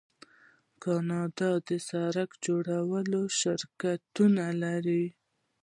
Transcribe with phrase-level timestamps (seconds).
[0.83, 5.05] کاناډا د سړک جوړولو شرکتونه لري.